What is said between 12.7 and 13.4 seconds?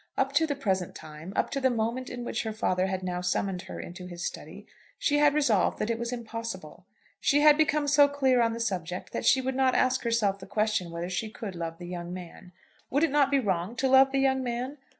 Would it not be